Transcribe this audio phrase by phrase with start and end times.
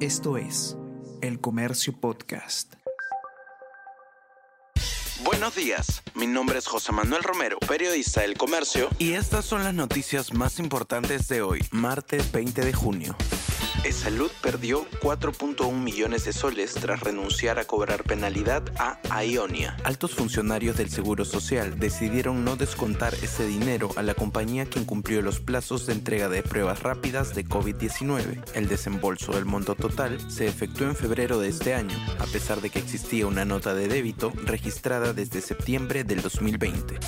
[0.00, 0.76] Esto es
[1.22, 2.74] El Comercio Podcast.
[5.24, 9.72] Buenos días, mi nombre es José Manuel Romero, periodista del Comercio, y estas son las
[9.72, 13.16] noticias más importantes de hoy, martes 20 de junio.
[14.06, 19.76] Salud perdió 4.1 millones de soles tras renunciar a cobrar penalidad a Ionia.
[19.82, 25.22] Altos funcionarios del Seguro Social decidieron no descontar ese dinero a la compañía que incumplió
[25.22, 28.44] los plazos de entrega de pruebas rápidas de COVID-19.
[28.54, 32.70] El desembolso del monto total se efectuó en febrero de este año, a pesar de
[32.70, 37.00] que existía una nota de débito registrada desde septiembre del 2020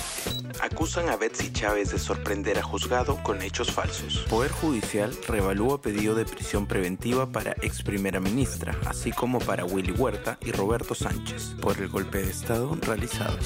[0.61, 4.25] acusan a Betsy Chávez de sorprender a juzgado con hechos falsos.
[4.29, 9.91] Poder Judicial revalúa pedido de prisión preventiva para ex primera ministra, así como para Willy
[9.91, 13.37] Huerta y Roberto Sánchez, por el golpe de Estado realizado.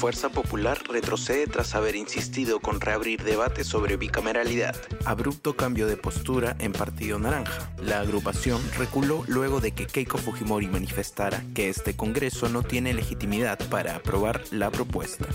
[0.00, 4.74] Fuerza Popular retrocede tras haber insistido con reabrir debate sobre bicameralidad.
[5.04, 7.70] Abrupto cambio de postura en Partido Naranja.
[7.82, 13.58] La agrupación reculó luego de que Keiko Fujimori manifestara que este Congreso no tiene legitimidad
[13.68, 15.26] para aprobar la propuesta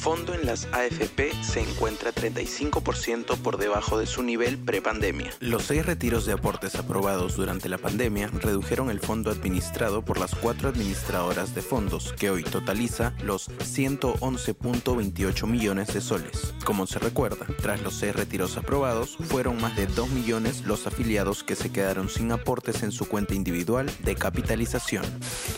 [0.00, 5.30] fondo en las AFP se encuentra 35% por debajo de su nivel prepandemia.
[5.40, 10.34] Los seis retiros de aportes aprobados durante la pandemia redujeron el fondo administrado por las
[10.34, 16.54] cuatro administradoras de fondos, que hoy totaliza los 111.28 millones de soles.
[16.64, 21.44] Como se recuerda, tras los seis retiros aprobados, fueron más de 2 millones los afiliados
[21.44, 25.04] que se quedaron sin aportes en su cuenta individual de capitalización.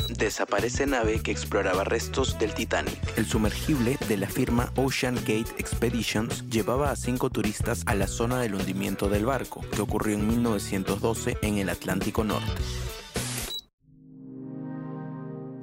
[0.08, 2.98] Desaparece nave que exploraba restos del Titanic.
[3.16, 8.40] El sumergible de la firma Ocean Gate Expeditions llevaba a cinco turistas a la zona
[8.40, 12.52] del hundimiento del barco, que ocurrió en 1912 en el Atlántico Norte.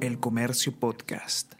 [0.01, 1.58] El Comercio Podcast.